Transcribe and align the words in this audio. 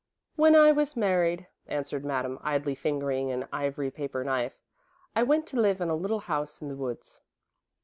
"When 0.35 0.55
I 0.55 0.71
was 0.71 0.97
married," 0.97 1.45
answered 1.67 2.03
Madame, 2.03 2.39
idly 2.41 2.73
fingering 2.73 3.29
an 3.29 3.47
ivory 3.53 3.91
paper 3.91 4.23
knife, 4.23 4.57
"I 5.15 5.21
went 5.21 5.45
to 5.49 5.61
live 5.61 5.79
in 5.79 5.89
a 5.89 5.95
little 5.95 6.21
house 6.21 6.59
in 6.59 6.69
the 6.69 6.75
woods." 6.75 7.21